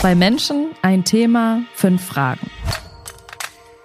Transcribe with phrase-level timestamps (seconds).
[0.00, 2.50] Zwei Menschen, ein Thema, fünf Fragen.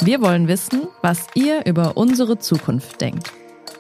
[0.02, 3.34] Wir wollen wissen, was ihr über unsere Zukunft denkt,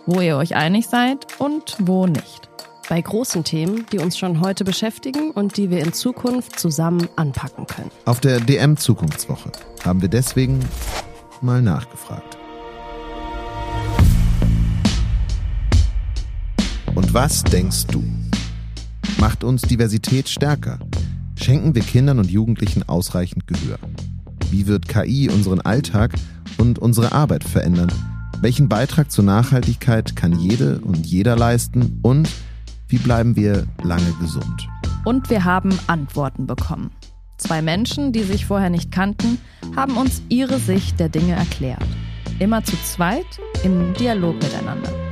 [0.05, 2.49] wo ihr euch einig seid und wo nicht.
[2.89, 7.67] Bei großen Themen, die uns schon heute beschäftigen und die wir in Zukunft zusammen anpacken
[7.67, 7.89] können.
[8.03, 9.53] Auf der DM Zukunftswoche
[9.85, 10.59] haben wir deswegen
[11.39, 12.37] mal nachgefragt.
[16.95, 18.03] Und was denkst du?
[19.19, 20.79] Macht uns Diversität stärker?
[21.45, 23.77] Schenken wir Kindern und Jugendlichen ausreichend Gehör?
[24.49, 26.15] Wie wird KI unseren Alltag
[26.57, 27.91] und unsere Arbeit verändern?
[28.41, 31.99] Welchen Beitrag zur Nachhaltigkeit kann jede und jeder leisten?
[32.01, 32.27] Und
[32.87, 34.67] wie bleiben wir lange gesund?
[35.05, 36.89] Und wir haben Antworten bekommen.
[37.37, 39.37] Zwei Menschen, die sich vorher nicht kannten,
[39.75, 41.85] haben uns ihre Sicht der Dinge erklärt.
[42.39, 45.04] Immer zu zweit im Dialog miteinander.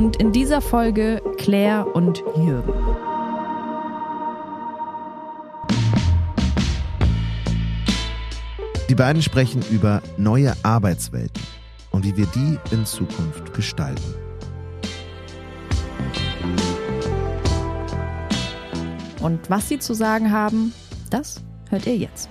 [0.00, 2.72] Und in dieser Folge Claire und Jürgen.
[8.88, 11.42] Die beiden sprechen über neue Arbeitswelten
[11.90, 14.14] und wie wir die in Zukunft gestalten.
[19.20, 20.72] Und was sie zu sagen haben,
[21.10, 22.30] das hört ihr jetzt.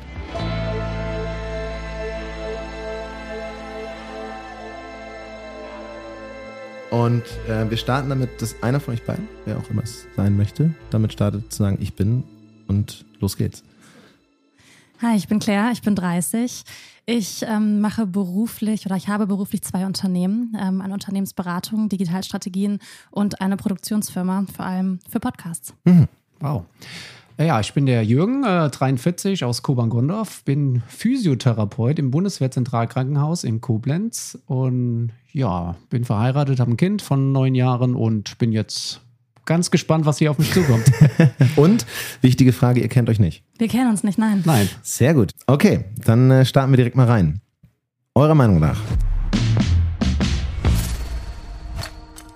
[6.92, 10.36] Und äh, wir starten damit, dass einer von euch beiden, wer auch immer es sein
[10.36, 12.24] möchte, damit startet zu sagen, ich bin
[12.68, 13.64] und los geht's.
[15.02, 16.64] Hi, ich bin Claire, ich bin 30.
[17.06, 22.80] Ich ähm, mache beruflich oder ich habe beruflich zwei Unternehmen, ähm, eine Unternehmensberatung, Digitalstrategien
[23.12, 25.74] und eine Produktionsfirma, vor allem für Podcasts.
[25.86, 26.08] Mhm.
[26.40, 26.66] Wow.
[27.40, 34.38] Ja, ich bin der Jürgen, äh, 43 aus Kobern-Gondorf, bin Physiotherapeut im Bundeswehrzentralkrankenhaus in Koblenz
[34.46, 39.00] und ja, bin verheiratet, habe ein Kind von neun Jahren und bin jetzt
[39.46, 40.84] ganz gespannt, was hier auf mich zukommt.
[41.56, 41.86] und
[42.20, 43.46] wichtige Frage, ihr kennt euch nicht.
[43.58, 44.44] Wir kennen uns nicht, nein.
[44.46, 44.68] Nein.
[44.82, 45.32] Sehr gut.
[45.48, 47.40] Okay, dann äh, starten wir direkt mal rein.
[48.16, 48.82] Eurer Meinung nach?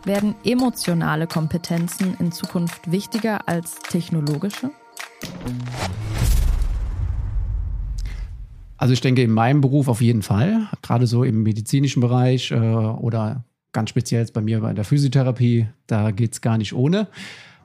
[0.05, 4.71] Werden emotionale Kompetenzen in Zukunft wichtiger als technologische?
[8.77, 12.55] Also ich denke in meinem Beruf auf jeden Fall, gerade so im medizinischen Bereich äh,
[12.55, 17.07] oder ganz speziell jetzt bei mir bei der Physiotherapie, da geht es gar nicht ohne.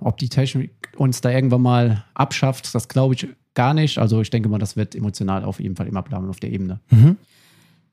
[0.01, 3.99] Ob die Technik uns da irgendwann mal abschafft, das glaube ich gar nicht.
[3.99, 6.79] Also ich denke mal, das wird emotional auf jeden Fall immer bleiben auf der Ebene.
[6.91, 7.17] Mhm.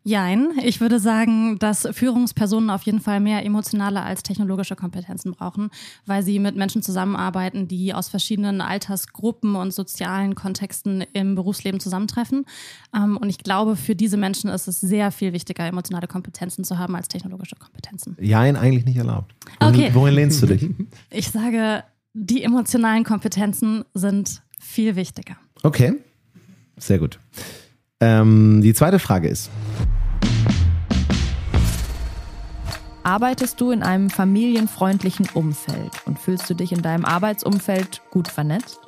[0.08, 0.52] Jein.
[0.62, 5.72] Ich würde sagen, dass Führungspersonen auf jeden Fall mehr emotionale als technologische Kompetenzen brauchen,
[6.06, 12.46] weil sie mit Menschen zusammenarbeiten, die aus verschiedenen Altersgruppen und sozialen Kontexten im Berufsleben zusammentreffen.
[12.96, 16.78] Ähm, und ich glaube, für diese Menschen ist es sehr viel wichtiger, emotionale Kompetenzen zu
[16.78, 18.16] haben als technologische Kompetenzen.
[18.22, 19.34] Jein, eigentlich nicht erlaubt.
[19.60, 19.90] Wohin, okay.
[19.92, 20.70] wohin lehnst du dich?
[21.10, 21.84] Ich sage,
[22.14, 25.36] die emotionalen Kompetenzen sind viel wichtiger.
[25.64, 25.96] Okay,
[26.78, 27.20] sehr gut.
[28.00, 29.50] Ähm, die zweite Frage ist,
[33.06, 38.80] Arbeitest du in einem familienfreundlichen Umfeld und fühlst du dich in deinem Arbeitsumfeld gut vernetzt?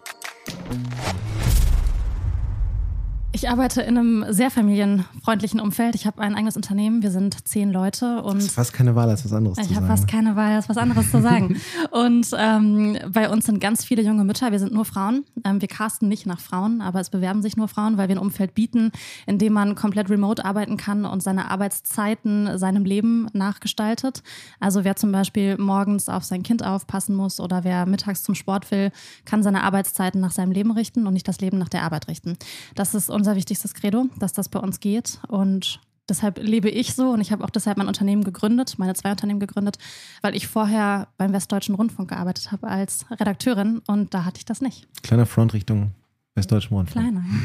[3.38, 5.94] Ich arbeite in einem sehr familienfreundlichen Umfeld.
[5.94, 7.04] Ich habe ein eigenes Unternehmen.
[7.04, 8.40] Wir sind zehn Leute und.
[8.40, 9.86] Du hast fast keine Wahl, als was anderes ich zu sagen.
[9.86, 11.62] Ich habe fast keine Wahl, als was anderes zu sagen.
[11.92, 14.52] Und ähm, bei uns sind ganz viele junge Mütter.
[14.52, 15.24] Wir sind nur Frauen.
[15.46, 18.20] Ähm, wir casten nicht nach Frauen, aber es bewerben sich nur Frauen, weil wir ein
[18.20, 18.92] Umfeld bieten,
[19.28, 24.24] in dem man komplett remote arbeiten kann und seine Arbeitszeiten seinem Leben nachgestaltet.
[24.60, 28.72] Also wer zum Beispiel morgens auf sein Kind aufpassen muss oder wer mittags zum Sport
[28.72, 28.92] will,
[29.26, 32.36] kann seine Arbeitszeiten nach seinem Leben richten und nicht das Leben nach der Arbeit richten.
[32.74, 35.20] Das ist unser unser wichtigstes Credo, dass das bei uns geht.
[35.28, 39.12] Und deshalb lebe ich so und ich habe auch deshalb mein Unternehmen gegründet, meine zwei
[39.12, 39.78] Unternehmen gegründet,
[40.22, 44.62] weil ich vorher beim Westdeutschen Rundfunk gearbeitet habe als Redakteurin und da hatte ich das
[44.62, 44.88] nicht.
[45.04, 45.92] Kleiner Front Richtung
[46.36, 47.06] Westdeutschen Rundfunk.
[47.06, 47.36] Kleiner, ja.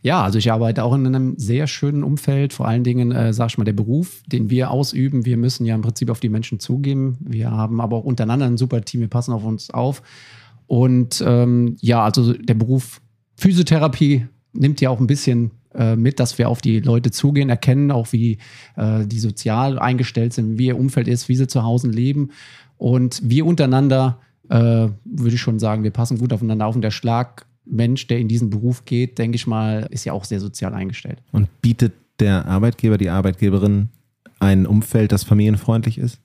[0.00, 2.52] Ja, also ich arbeite auch in einem sehr schönen Umfeld.
[2.52, 5.24] Vor allen Dingen, äh, sag ich mal, der Beruf, den wir ausüben.
[5.24, 7.16] Wir müssen ja im Prinzip auf die Menschen zugehen.
[7.20, 9.00] Wir haben aber auch untereinander ein super Team.
[9.00, 10.02] Wir passen auf uns auf.
[10.66, 13.00] Und ähm, ja, also der Beruf
[13.36, 17.90] Physiotherapie nimmt ja auch ein bisschen äh, mit, dass wir auf die Leute zugehen, erkennen
[17.90, 18.38] auch, wie
[18.76, 22.30] äh, die sozial eingestellt sind, wie ihr Umfeld ist, wie sie zu Hause leben.
[22.78, 24.18] Und wir untereinander,
[24.48, 24.56] äh,
[25.04, 26.76] würde ich schon sagen, wir passen gut aufeinander auf.
[26.76, 30.40] Und der Schlagmensch, der in diesen Beruf geht, denke ich mal, ist ja auch sehr
[30.40, 31.18] sozial eingestellt.
[31.32, 33.88] Und bietet der Arbeitgeber, die Arbeitgeberin
[34.38, 36.20] ein Umfeld, das familienfreundlich ist?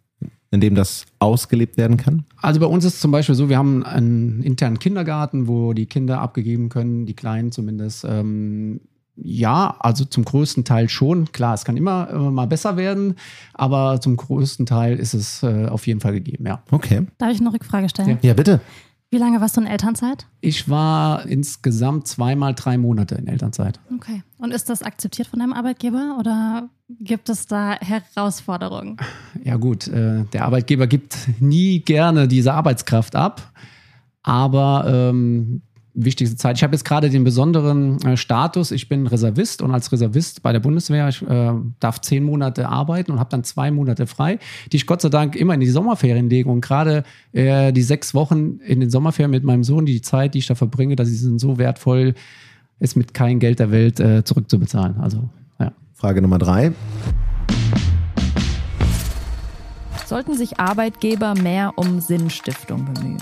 [0.52, 2.26] In dem das ausgelebt werden kann?
[2.42, 5.86] Also bei uns ist es zum Beispiel so, wir haben einen internen Kindergarten, wo die
[5.86, 8.06] Kinder abgegeben können, die Kleinen zumindest.
[8.08, 8.82] Ähm,
[9.22, 11.32] Ja, also zum größten Teil schon.
[11.34, 13.16] Klar, es kann immer, immer mal besser werden,
[13.54, 16.64] aber zum größten Teil ist es äh, auf jeden Fall gegeben, ja.
[16.72, 17.06] Okay.
[17.18, 18.10] Darf ich eine Rückfrage stellen?
[18.10, 18.30] Ja.
[18.30, 18.62] Ja, bitte.
[19.12, 20.28] Wie lange warst du in Elternzeit?
[20.40, 23.80] Ich war insgesamt zweimal drei Monate in Elternzeit.
[23.96, 24.22] Okay.
[24.38, 26.70] Und ist das akzeptiert von deinem Arbeitgeber oder
[27.00, 28.98] gibt es da Herausforderungen?
[29.44, 33.54] Ja gut, äh, der Arbeitgeber gibt nie gerne diese Arbeitskraft ab,
[34.22, 35.62] aber ähm,
[36.06, 36.58] wichtigste Zeit.
[36.58, 40.52] Ich habe jetzt gerade den besonderen äh, Status, ich bin Reservist und als Reservist bei
[40.52, 44.40] der Bundeswehr, ich äh, darf zehn Monate arbeiten und habe dann zwei Monate frei,
[44.72, 47.04] die ich Gott sei Dank immer in die Sommerferien lege und gerade
[47.34, 50.56] äh, die sechs Wochen in den Sommerferien mit meinem Sohn, die Zeit, die ich da
[50.56, 52.14] verbringe, dass sie sind so wertvoll,
[52.80, 55.00] ist mit kein Geld der Welt äh, zurückzubezahlen.
[55.00, 55.30] Also
[55.60, 55.72] ja.
[55.94, 56.72] Frage Nummer drei.
[60.06, 63.22] Sollten sich Arbeitgeber mehr um Sinnstiftung bemühen?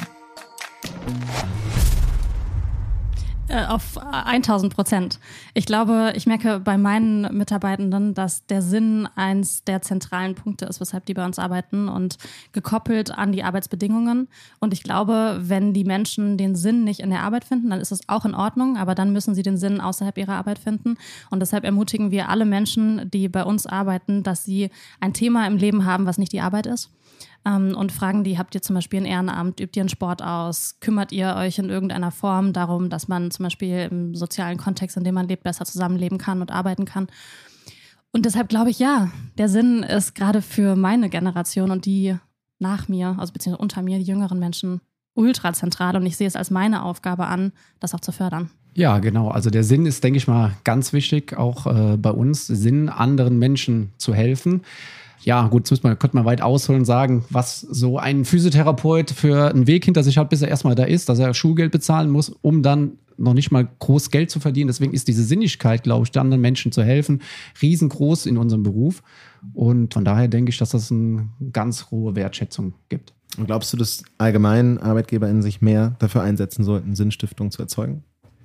[3.50, 5.20] Äh, auf 1000 Prozent.
[5.54, 10.82] Ich glaube, ich merke bei meinen Mitarbeitenden, dass der Sinn eins der zentralen Punkte ist,
[10.82, 12.18] weshalb die bei uns arbeiten und
[12.52, 14.28] gekoppelt an die Arbeitsbedingungen.
[14.60, 17.94] Und ich glaube, wenn die Menschen den Sinn nicht in der Arbeit finden, dann ist
[17.94, 20.98] es auch in Ordnung, aber dann müssen sie den Sinn außerhalb ihrer Arbeit finden.
[21.30, 24.70] Und deshalb ermutigen wir alle Menschen, die bei uns arbeiten, dass sie
[25.00, 26.92] ein Thema im Leben haben, was nicht die Arbeit ist
[27.48, 30.76] ähm, und fragen die, habt ihr zum Beispiel ein Ehrenamt, übt ihr einen Sport aus,
[30.82, 35.04] kümmert ihr euch in irgendeiner Form darum, dass man zum Beispiel im sozialen Kontext, in
[35.04, 37.08] dem man lebt, besser zusammenleben kann und arbeiten kann.
[38.12, 42.16] Und deshalb glaube ich, ja, der Sinn ist gerade für meine Generation und die
[42.60, 44.82] nach mir, also beziehungsweise unter mir, die jüngeren Menschen,
[45.14, 48.50] ultra zentral und ich sehe es als meine Aufgabe an, das auch zu fördern.
[48.74, 49.30] Ja, genau.
[49.30, 53.40] Also der Sinn ist, denke ich mal, ganz wichtig, auch äh, bei uns, Sinn, anderen
[53.40, 54.62] Menschen zu helfen.
[55.24, 59.50] Ja, gut, jetzt man, könnte man weit ausholen und sagen, was so ein Physiotherapeut für
[59.50, 62.30] einen Weg hinter sich hat, bis er erstmal da ist, dass er Schulgeld bezahlen muss,
[62.30, 64.68] um dann noch nicht mal groß Geld zu verdienen.
[64.68, 67.22] Deswegen ist diese Sinnigkeit, glaube ich, anderen Menschen zu helfen,
[67.62, 69.02] riesengroß in unserem Beruf.
[69.54, 73.14] Und von daher denke ich, dass das eine ganz hohe Wertschätzung gibt.
[73.38, 78.04] Und glaubst du, dass allgemein ArbeitgeberInnen sich mehr dafür einsetzen sollten, Sinnstiftung zu erzeugen?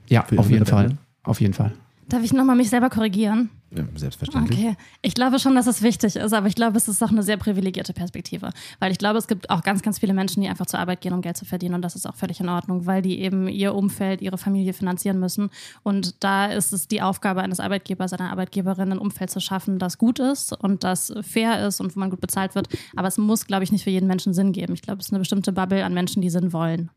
[0.09, 0.99] Ja, auf jeden Fall.
[1.23, 1.73] Auf jeden Fall.
[2.09, 3.51] Darf ich nochmal mich selber korrigieren?
[3.75, 4.59] Ja, selbstverständlich.
[4.59, 4.77] Okay.
[5.01, 7.39] Ich glaube schon, dass es wichtig ist, aber ich glaube, es ist auch eine sehr
[7.39, 8.51] privilegierte Perspektive.
[8.81, 11.15] Weil ich glaube, es gibt auch ganz, ganz viele Menschen, die einfach zur Arbeit gehen,
[11.15, 11.75] um Geld zu verdienen.
[11.75, 15.19] Und das ist auch völlig in Ordnung, weil die eben ihr Umfeld, ihre Familie finanzieren
[15.21, 15.49] müssen.
[15.83, 19.97] Und da ist es die Aufgabe eines Arbeitgebers, einer Arbeitgeberin, ein Umfeld zu schaffen, das
[19.97, 22.69] gut ist und das fair ist und wo man gut bezahlt wird.
[22.95, 24.75] Aber es muss, glaube ich, nicht für jeden Menschen Sinn geben.
[24.75, 26.91] Ich glaube, es ist eine bestimmte Bubble an Menschen, die Sinn wollen.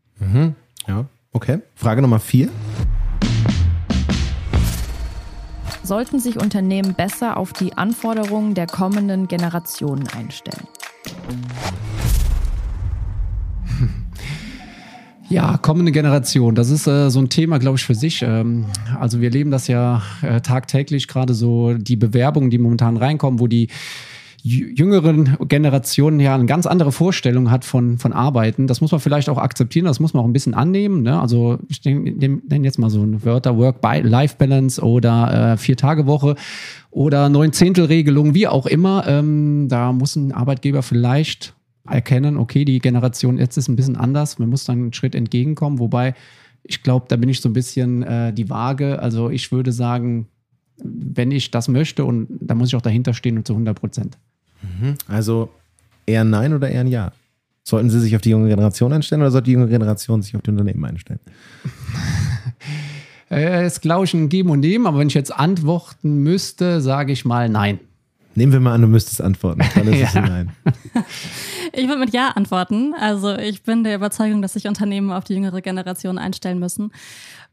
[0.86, 1.60] Ja, okay.
[1.74, 2.50] Frage Nummer vier.
[5.86, 10.66] Sollten sich Unternehmen besser auf die Anforderungen der kommenden Generationen einstellen?
[15.28, 18.22] Ja, kommende Generation, das ist äh, so ein Thema, glaube ich, für sich.
[18.22, 18.66] Ähm,
[19.00, 23.48] also wir leben das ja äh, tagtäglich, gerade so die Bewerbungen, die momentan reinkommen, wo
[23.48, 23.66] die
[24.46, 28.66] jüngeren Generationen ja eine ganz andere Vorstellung hat von, von Arbeiten.
[28.66, 31.02] Das muss man vielleicht auch akzeptieren, das muss man auch ein bisschen annehmen.
[31.02, 31.20] Ne?
[31.20, 36.36] Also ich nenne jetzt mal so ein Wörter, Work-Life-Balance oder äh, Vier-Tage-Woche
[36.90, 39.04] oder Neun-Zehntel-Regelung, wie auch immer.
[39.08, 41.54] Ähm, da muss ein Arbeitgeber vielleicht
[41.88, 45.78] erkennen, okay, die Generation jetzt ist ein bisschen anders, man muss dann einen Schritt entgegenkommen,
[45.78, 46.14] wobei
[46.62, 48.98] ich glaube, da bin ich so ein bisschen äh, die Waage.
[48.98, 50.26] Also ich würde sagen,
[50.82, 54.18] wenn ich das möchte und da muss ich auch dahinter stehen und zu 100 Prozent.
[55.08, 55.50] Also
[56.06, 57.12] eher ein Nein oder eher ein Ja?
[57.62, 60.42] Sollten Sie sich auf die junge Generation einstellen oder sollte die junge Generation sich auf
[60.42, 61.20] die Unternehmen einstellen?
[63.28, 67.10] Äh, ist, glaube ich, ein Geben und Nehmen, aber wenn ich jetzt antworten müsste, sage
[67.10, 67.80] ich mal Nein.
[68.36, 69.62] Nehmen wir mal an, du müsstest antworten.
[69.74, 70.22] Dann ist es Ja.
[70.22, 70.28] ein
[70.64, 70.74] Nein.
[71.72, 72.94] Ich würde mit Ja antworten.
[72.94, 76.92] Also ich bin der Überzeugung, dass sich Unternehmen auf die jüngere Generation einstellen müssen,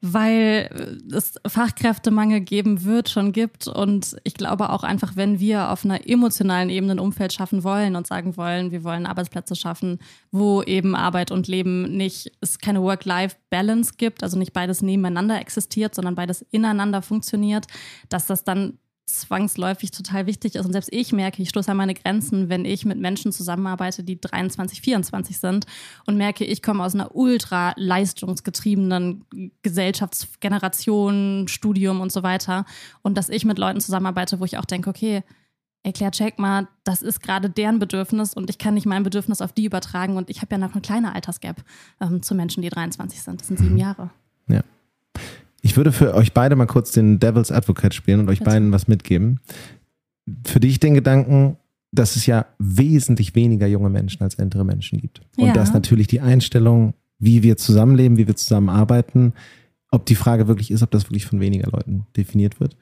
[0.02, 0.70] weil
[1.12, 3.68] es Fachkräftemangel geben wird, schon gibt.
[3.68, 7.96] Und ich glaube auch einfach, wenn wir auf einer emotionalen Ebene ein Umfeld schaffen wollen
[7.96, 10.00] und sagen wollen, wir wollen Arbeitsplätze schaffen,
[10.32, 15.96] wo eben Arbeit und Leben nicht, es keine Work-Life-Balance gibt, also nicht beides nebeneinander existiert,
[15.96, 17.66] sondern beides ineinander funktioniert,
[18.10, 20.66] dass das dann zwangsläufig total wichtig ist.
[20.66, 24.20] Und selbst ich merke, ich stoße an meine Grenzen, wenn ich mit Menschen zusammenarbeite, die
[24.20, 25.66] 23, 24 sind
[26.06, 29.26] und merke, ich komme aus einer ultra leistungsgetriebenen
[29.62, 32.66] Gesellschaftsgeneration, Studium und so weiter.
[33.02, 35.24] Und dass ich mit Leuten zusammenarbeite, wo ich auch denke, okay,
[35.84, 39.52] erklär, check mal, das ist gerade deren Bedürfnis und ich kann nicht mein Bedürfnis auf
[39.52, 40.16] die übertragen.
[40.16, 41.64] Und ich habe ja noch eine kleine Altersgap
[42.00, 43.42] ähm, zu Menschen, die 23 sind.
[43.42, 44.10] Das sind sieben Jahre.
[44.48, 44.62] Ja.
[45.66, 48.90] Ich würde für euch beide mal kurz den Devil's Advocate spielen und euch beiden was
[48.90, 49.40] mitgeben.
[50.46, 51.58] Für dich den Gedanken,
[51.92, 55.22] dass es ja wesentlich weniger junge Menschen als ältere Menschen gibt.
[55.38, 55.54] Und Ja.
[55.54, 59.34] dass natürlich die Einstellung, wie wir zusammenleben, wie wir zusammenarbeiten,
[59.90, 62.76] ob die Frage wirklich ist, ob das wirklich von weniger Leuten definiert wird.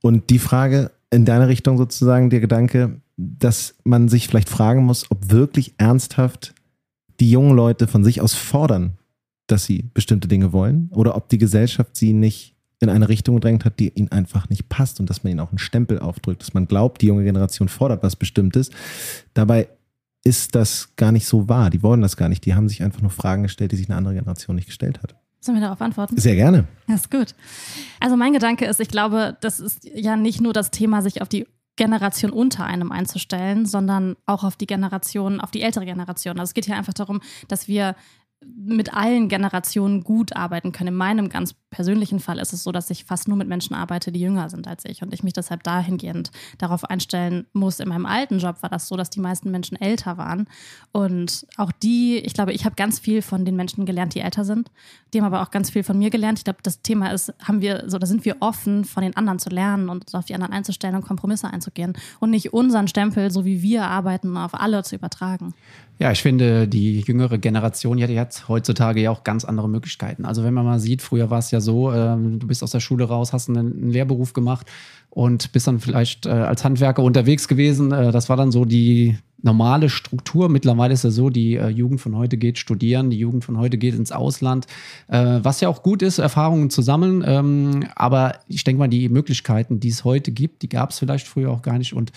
[0.00, 5.10] Und die Frage in deine Richtung sozusagen, der Gedanke, dass man sich vielleicht fragen muss,
[5.10, 6.54] ob wirklich ernsthaft
[7.18, 8.92] die jungen Leute von sich aus fordern,
[9.46, 13.64] dass sie bestimmte Dinge wollen oder ob die Gesellschaft sie nicht in eine Richtung gedrängt
[13.64, 16.52] hat, die ihnen einfach nicht passt und dass man ihnen auch einen Stempel aufdrückt, dass
[16.52, 18.70] man glaubt, die junge Generation fordert was Bestimmtes.
[19.34, 19.68] Dabei
[20.24, 21.70] ist das gar nicht so wahr.
[21.70, 22.44] Die wollen das gar nicht.
[22.44, 25.14] Die haben sich einfach nur Fragen gestellt, die sich eine andere Generation nicht gestellt hat.
[25.40, 26.16] Sollen wir darauf antworten?
[26.18, 26.66] Sehr gerne.
[26.86, 27.34] Das ist gut.
[27.98, 31.28] Also mein Gedanke ist, ich glaube, das ist ja nicht nur das Thema, sich auf
[31.28, 31.46] die
[31.76, 36.38] Generation unter einem einzustellen, sondern auch auf die Generation, auf die ältere Generation.
[36.38, 37.96] Also es geht hier einfach darum, dass wir
[38.44, 40.88] mit allen Generationen gut arbeiten können.
[40.88, 44.12] In meinem ganz persönlichen Fall ist es so, dass ich fast nur mit Menschen arbeite,
[44.12, 47.80] die jünger sind als ich und ich mich deshalb dahingehend darauf einstellen muss.
[47.80, 50.46] In meinem alten Job war das so, dass die meisten Menschen älter waren
[50.92, 54.44] und auch die, ich glaube, ich habe ganz viel von den Menschen gelernt, die älter
[54.44, 54.70] sind.
[55.12, 56.38] Die haben aber auch ganz viel von mir gelernt.
[56.38, 59.38] Ich glaube, das Thema ist, haben wir so, da sind wir offen, von den anderen
[59.38, 63.44] zu lernen und auf die anderen einzustellen und Kompromisse einzugehen und nicht unseren Stempel, so
[63.44, 65.54] wie wir arbeiten, auf alle zu übertragen.
[65.98, 70.24] Ja, ich finde, die jüngere Generation, die hat heutzutage ja auch ganz andere Möglichkeiten.
[70.24, 72.80] Also wenn man mal sieht, früher war es ja so, ähm, du bist aus der
[72.80, 74.66] Schule raus, hast einen, einen Lehrberuf gemacht
[75.10, 77.92] und bist dann vielleicht äh, als Handwerker unterwegs gewesen.
[77.92, 80.48] Äh, das war dann so die normale Struktur.
[80.48, 83.76] Mittlerweile ist ja so, die äh, Jugend von heute geht studieren, die Jugend von heute
[83.76, 84.66] geht ins Ausland,
[85.08, 87.24] äh, was ja auch gut ist, Erfahrungen zu sammeln.
[87.26, 91.26] Ähm, aber ich denke mal, die Möglichkeiten, die es heute gibt, die gab es vielleicht
[91.26, 91.92] früher auch gar nicht.
[91.92, 92.12] Und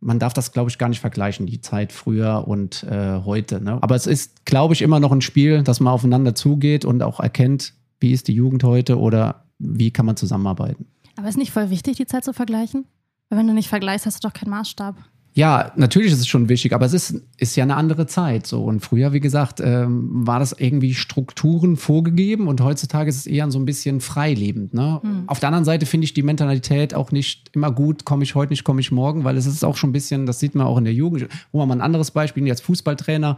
[0.00, 3.60] man darf das, glaube ich, gar nicht vergleichen, die Zeit früher und äh, heute.
[3.60, 3.78] Ne?
[3.82, 7.20] Aber es ist, glaube ich, immer noch ein Spiel, dass man aufeinander zugeht und auch
[7.20, 10.86] erkennt, wie ist die Jugend heute oder wie kann man zusammenarbeiten.
[11.16, 12.86] Aber ist nicht voll wichtig, die Zeit zu vergleichen?
[13.28, 14.96] Weil wenn du nicht vergleichst, hast du doch keinen Maßstab.
[15.32, 18.48] Ja, natürlich ist es schon wichtig, aber es ist, ist ja eine andere Zeit.
[18.48, 18.64] So.
[18.64, 23.48] Und früher, wie gesagt, ähm, war das irgendwie Strukturen vorgegeben und heutzutage ist es eher
[23.50, 24.74] so ein bisschen freilebend.
[24.74, 25.00] Ne?
[25.02, 25.22] Mhm.
[25.28, 28.52] Auf der anderen Seite finde ich die Mentalität auch nicht immer gut, komme ich heute
[28.52, 30.78] nicht, komme ich morgen, weil es ist auch schon ein bisschen, das sieht man auch
[30.78, 31.28] in der Jugend.
[31.52, 33.36] Wo wir mal ein anderes Beispiel, jetzt Fußballtrainer,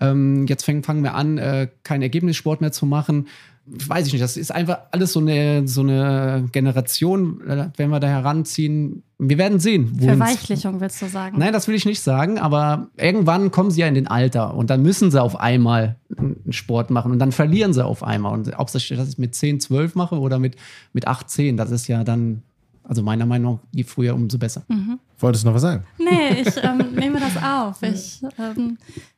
[0.00, 3.26] ähm, jetzt fangen, fangen wir an, äh, keinen Ergebnissport mehr zu machen
[3.66, 8.00] weiß ich nicht, das ist einfach alles so eine, so eine Generation, äh, wenn wir
[8.00, 9.02] da heranziehen.
[9.18, 9.98] Wir werden sehen.
[9.98, 11.38] Verweichlichung willst du sagen?
[11.38, 14.68] Nein, das will ich nicht sagen, aber irgendwann kommen sie ja in den Alter und
[14.68, 18.34] dann müssen sie auf einmal einen Sport machen und dann verlieren sie auf einmal.
[18.34, 20.56] Und ob ich das mit 10, 12 mache oder mit,
[20.92, 22.42] mit 8, 10, das ist ja dann,
[22.82, 24.64] also meiner Meinung nach, je früher, umso besser.
[24.68, 24.98] Mhm.
[25.18, 25.84] Wolltest du noch was sagen?
[25.96, 27.82] Nee, ich ähm, nehme das auf.
[27.82, 28.76] Ich ähm,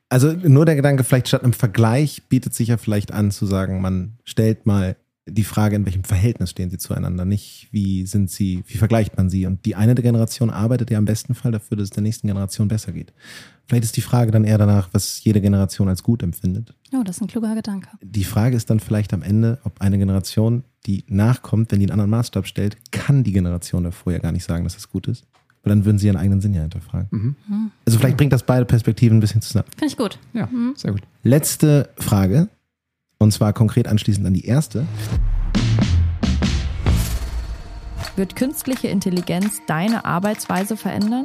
[0.09, 3.81] also nur der Gedanke, vielleicht statt einem Vergleich bietet sich ja vielleicht an zu sagen,
[3.81, 4.97] man stellt mal
[5.29, 9.29] die Frage, in welchem Verhältnis stehen sie zueinander, nicht wie sind sie, wie vergleicht man
[9.29, 9.47] sie.
[9.47, 12.29] Und die eine der Generation arbeitet ja am besten Fall dafür, dass es der nächsten
[12.29, 13.13] Generation besser geht.
[13.67, 16.75] Vielleicht ist die Frage dann eher danach, was jede Generation als gut empfindet.
[16.95, 17.89] Oh, das ist ein kluger Gedanke.
[18.01, 21.93] Die Frage ist dann vielleicht am Ende, ob eine Generation, die nachkommt, wenn die einen
[21.93, 25.27] anderen Maßstab stellt, kann die Generation davor ja gar nicht sagen, dass das gut ist.
[25.67, 27.09] Weil dann würden sie ihren eigenen Sinn ja hinterfragen.
[27.11, 27.73] Mhm.
[27.85, 29.67] Also vielleicht bringt das beide Perspektiven ein bisschen zusammen.
[29.77, 30.21] Finde ich gut.
[30.33, 30.75] Ja, mhm.
[30.77, 31.03] sehr gut.
[31.25, 32.49] Letzte Frage.
[33.19, 34.87] Und zwar konkret anschließend an die erste.
[38.15, 41.25] Wird künstliche Intelligenz deine Arbeitsweise verändern?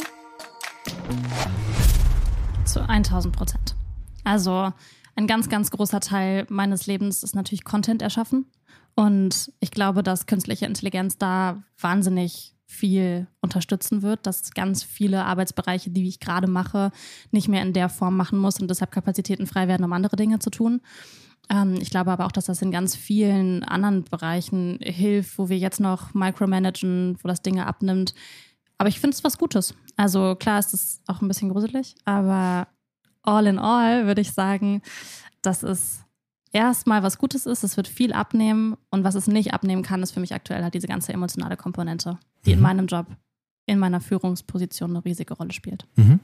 [2.66, 3.76] Zu 1000 Prozent.
[4.24, 4.74] Also
[5.16, 8.48] ein ganz, ganz großer Teil meines Lebens ist natürlich Content erschaffen.
[8.96, 15.90] Und ich glaube, dass künstliche Intelligenz da wahnsinnig viel unterstützen wird, dass ganz viele Arbeitsbereiche,
[15.90, 16.92] die ich gerade mache,
[17.32, 20.40] nicht mehr in der Form machen muss und deshalb Kapazitäten frei werden, um andere Dinge
[20.40, 20.82] zu tun.
[21.50, 25.58] Ähm, ich glaube aber auch, dass das in ganz vielen anderen Bereichen hilft, wo wir
[25.58, 28.14] jetzt noch micromanagen, wo das Dinge abnimmt.
[28.78, 29.76] Aber ich finde es was Gutes.
[29.98, 32.68] Also klar ist es auch ein bisschen gruselig, aber
[33.22, 34.82] all in all würde ich sagen,
[35.42, 36.06] dass es
[36.52, 37.64] erstmal was Gutes ist.
[37.64, 40.74] Es wird viel abnehmen und was es nicht abnehmen kann, ist für mich aktuell halt
[40.74, 42.58] diese ganze emotionale Komponente die mhm.
[42.58, 43.08] in meinem Job,
[43.66, 45.86] in meiner Führungsposition eine riesige Rolle spielt.
[45.96, 46.20] Mhm.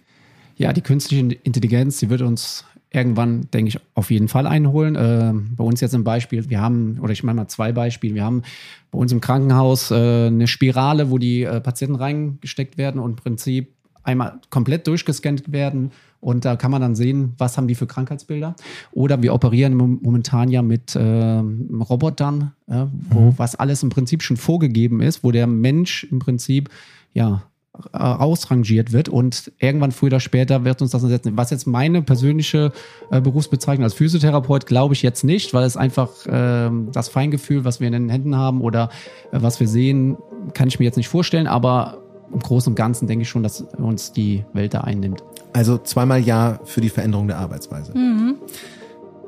[0.55, 4.95] Ja, die künstliche Intelligenz, die wird uns irgendwann, denke ich, auf jeden Fall einholen.
[4.95, 8.23] Äh, bei uns jetzt ein Beispiel, wir haben, oder ich meine mal zwei Beispiele, wir
[8.23, 8.43] haben
[8.91, 13.15] bei uns im Krankenhaus äh, eine Spirale, wo die äh, Patienten reingesteckt werden und im
[13.17, 17.87] Prinzip einmal komplett durchgescannt werden und da kann man dann sehen, was haben die für
[17.87, 18.55] Krankheitsbilder.
[18.91, 23.33] Oder wir operieren momentan ja mit äh, Robotern, äh, wo mhm.
[23.37, 26.69] was alles im Prinzip schon vorgegeben ist, wo der Mensch im Prinzip
[27.13, 27.43] ja
[27.91, 31.37] ausrangiert wird und irgendwann früher oder später wird uns das ersetzen.
[31.37, 32.71] Was jetzt meine persönliche
[33.11, 37.79] äh, Berufsbezeichnung als Physiotherapeut glaube ich jetzt nicht, weil es einfach äh, das Feingefühl, was
[37.79, 38.89] wir in den Händen haben oder
[39.31, 40.17] äh, was wir sehen,
[40.53, 41.99] kann ich mir jetzt nicht vorstellen, aber
[42.33, 45.23] im Großen und Ganzen denke ich schon, dass uns die Welt da einnimmt.
[45.53, 47.97] Also zweimal Ja für die Veränderung der Arbeitsweise.
[47.97, 48.35] Mhm.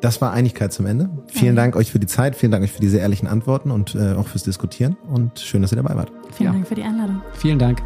[0.01, 1.09] Das war Einigkeit zum Ende.
[1.27, 4.13] Vielen Dank euch für die Zeit, vielen Dank euch für diese ehrlichen Antworten und äh,
[4.13, 6.11] auch fürs Diskutieren und schön, dass ihr dabei wart.
[6.31, 6.53] Vielen Ja.
[6.53, 7.21] Dank für die Einladung.
[7.33, 7.81] Vielen Dank.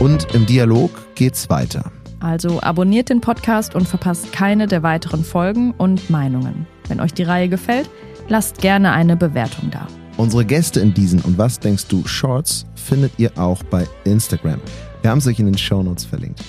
[0.00, 1.90] Und im Dialog geht's weiter.
[2.20, 6.66] Also abonniert den Podcast und verpasst keine der weiteren Folgen und Meinungen.
[6.88, 7.88] Wenn euch die Reihe gefällt,
[8.28, 9.86] lasst gerne eine Bewertung da.
[10.16, 14.60] Unsere Gäste in diesen und was denkst du Shorts findet ihr auch bei Instagram.
[15.02, 16.42] Wir haben es euch in den Shownotes verlinkt.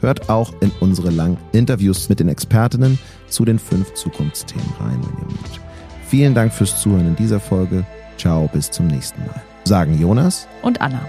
[0.00, 2.98] Hört auch in unsere langen Interviews mit den Expertinnen
[3.28, 5.60] zu den fünf Zukunftsthemen rein, wenn ihr mögt.
[6.06, 7.84] Vielen Dank fürs Zuhören in dieser Folge.
[8.16, 9.42] Ciao, bis zum nächsten Mal.
[9.64, 11.00] Sagen Jonas Und Anna.